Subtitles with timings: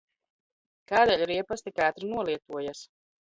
[0.91, 2.83] Kādēļ riepas tik ātri nolietojas?